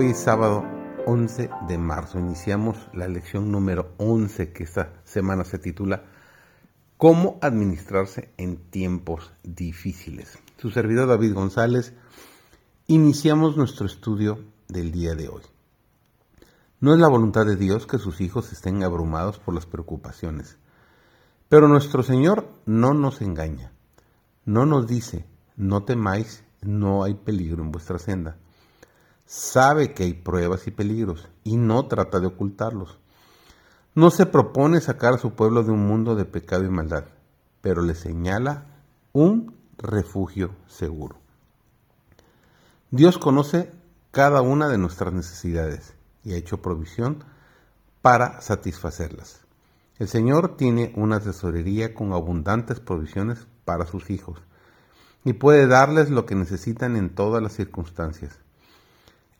[0.00, 0.64] Hoy es sábado
[1.06, 2.20] 11 de marzo.
[2.20, 6.04] Iniciamos la lección número 11 que esta semana se titula
[6.96, 10.38] ¿Cómo administrarse en tiempos difíciles?
[10.56, 11.94] Su servidor David González,
[12.86, 14.38] iniciamos nuestro estudio
[14.68, 15.42] del día de hoy.
[16.78, 20.58] No es la voluntad de Dios que sus hijos estén abrumados por las preocupaciones,
[21.48, 23.72] pero nuestro Señor no nos engaña.
[24.44, 25.24] No nos dice,
[25.56, 28.38] no temáis, no hay peligro en vuestra senda
[29.28, 32.98] sabe que hay pruebas y peligros y no trata de ocultarlos.
[33.94, 37.04] No se propone sacar a su pueblo de un mundo de pecado y maldad,
[37.60, 38.64] pero le señala
[39.12, 41.18] un refugio seguro.
[42.90, 43.70] Dios conoce
[44.12, 45.92] cada una de nuestras necesidades
[46.24, 47.22] y ha hecho provisión
[48.00, 49.42] para satisfacerlas.
[49.98, 54.40] El Señor tiene una tesorería con abundantes provisiones para sus hijos
[55.22, 58.38] y puede darles lo que necesitan en todas las circunstancias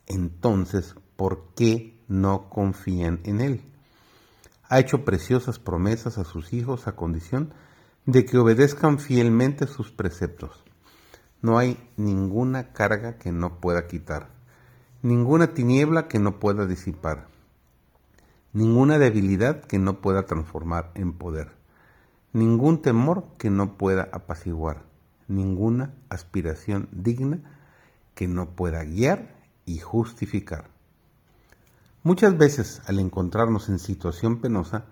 [0.09, 3.63] entonces, ¿por qué no confían en Él?
[4.69, 7.53] Ha hecho preciosas promesas a sus hijos a condición
[8.07, 10.65] de que obedezcan fielmente sus preceptos.
[11.41, 14.31] No hay ninguna carga que no pueda quitar,
[15.03, 17.29] ninguna tiniebla que no pueda disipar,
[18.53, 21.53] ninguna debilidad que no pueda transformar en poder,
[22.33, 24.83] ningún temor que no pueda apaciguar,
[25.29, 27.41] ninguna aspiración digna
[28.15, 29.38] que no pueda guiar
[29.69, 30.71] y justificar.
[32.03, 34.87] Muchas veces al encontrarnos en situación penosa,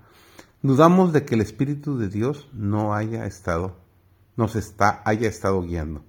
[0.60, 3.76] dudamos de que el Espíritu de Dios no haya estado,
[4.36, 6.04] nos está, haya estado guiando.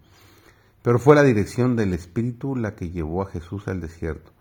[0.82, 4.32] Pero fue la dirección del Espíritu la que llevó a Jesús al desierto,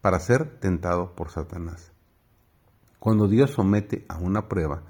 [0.00, 1.92] para ser tentado por Satanás.
[2.98, 4.82] Cuando Dios somete a una prueba,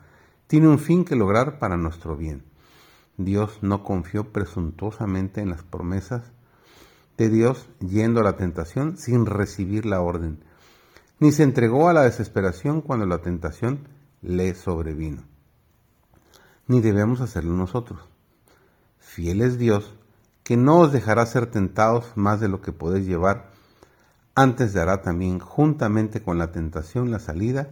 [0.46, 2.44] tiene un fin que lograr para nuestro bien.
[3.19, 6.32] Dios no confió presuntuosamente en las promesas
[7.20, 10.42] de Dios yendo a la tentación sin recibir la orden,
[11.19, 13.88] ni se entregó a la desesperación cuando la tentación
[14.22, 15.25] le sobrevino.
[16.66, 18.00] Ni debemos hacerlo nosotros.
[18.98, 19.92] Fiel es Dios,
[20.44, 23.50] que no os dejará ser tentados más de lo que podéis llevar,
[24.34, 27.69] antes dará también juntamente con la tentación la salida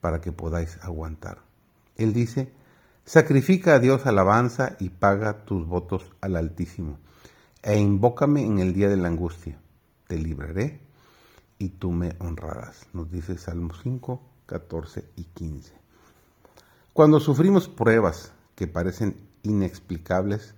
[0.00, 1.42] para que podáis aguantar.
[1.96, 2.50] Él dice,
[3.04, 6.98] sacrifica a Dios alabanza y paga tus votos al Altísimo
[7.66, 9.58] e invócame en el día de la angustia.
[10.06, 10.78] Te libraré
[11.58, 12.86] y tú me honrarás.
[12.92, 15.72] Nos dice Salmos 5, 14 y 15.
[16.92, 20.54] Cuando sufrimos pruebas que parecen inexplicables,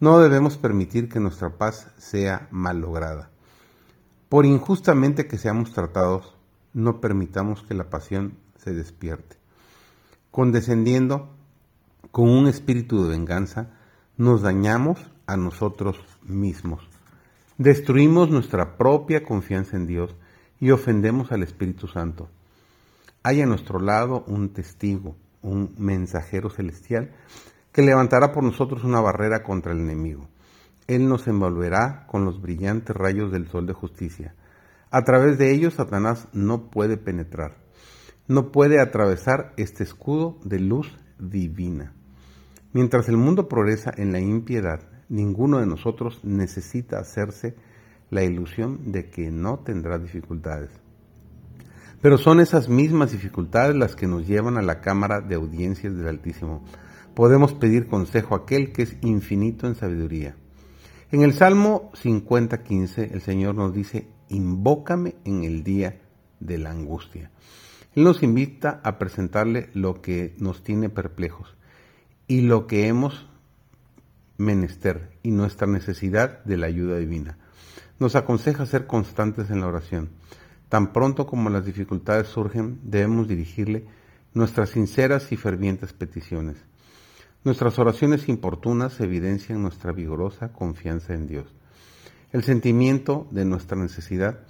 [0.00, 3.30] no debemos permitir que nuestra paz sea malograda.
[4.28, 6.34] Por injustamente que seamos tratados,
[6.72, 9.36] no permitamos que la pasión se despierte.
[10.32, 11.28] Condescendiendo
[12.10, 13.70] con un espíritu de venganza,
[14.16, 16.88] nos dañamos a nosotros mismos.
[17.58, 20.14] Destruimos nuestra propia confianza en Dios
[20.60, 22.28] y ofendemos al Espíritu Santo.
[23.22, 27.10] Hay a nuestro lado un testigo, un mensajero celestial,
[27.72, 30.28] que levantará por nosotros una barrera contra el enemigo.
[30.86, 34.34] Él nos envolverá con los brillantes rayos del sol de justicia.
[34.90, 37.56] A través de ellos Satanás no puede penetrar,
[38.28, 41.92] no puede atravesar este escudo de luz divina.
[42.72, 47.54] Mientras el mundo progresa en la impiedad, ninguno de nosotros necesita hacerse
[48.10, 50.70] la ilusión de que no tendrá dificultades.
[52.00, 56.08] Pero son esas mismas dificultades las que nos llevan a la Cámara de Audiencias del
[56.08, 56.62] Altísimo.
[57.14, 60.36] Podemos pedir consejo a aquel que es infinito en sabiduría.
[61.12, 66.02] En el Salmo 50:15 el Señor nos dice, invócame en el día
[66.40, 67.30] de la angustia.
[67.94, 71.56] Él nos invita a presentarle lo que nos tiene perplejos
[72.26, 73.28] y lo que hemos
[74.36, 77.38] menester y nuestra necesidad de la ayuda divina.
[77.98, 80.10] Nos aconseja ser constantes en la oración.
[80.68, 83.86] Tan pronto como las dificultades surgen, debemos dirigirle
[84.32, 86.56] nuestras sinceras y fervientes peticiones.
[87.44, 91.54] Nuestras oraciones importunas evidencian nuestra vigorosa confianza en Dios.
[92.32, 94.40] El sentimiento de nuestra necesidad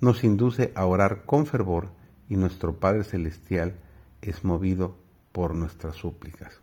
[0.00, 1.90] nos induce a orar con fervor
[2.28, 3.76] y nuestro Padre Celestial
[4.20, 4.96] es movido
[5.32, 6.60] por nuestras súplicas.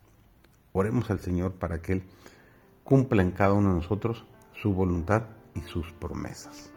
[0.73, 2.03] Oremos al Señor para que Él
[2.89, 4.25] cumpla en cada uno de nosotros
[4.59, 5.21] su voluntad
[5.53, 6.73] y sus promesas.